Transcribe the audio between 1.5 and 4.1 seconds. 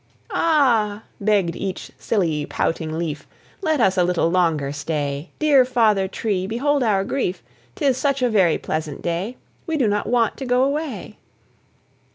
each silly, pouting leaf, "Let us a